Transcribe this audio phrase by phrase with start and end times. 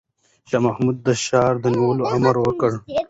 [0.49, 2.71] شاه محمود د ښار د نیولو امر وکړ.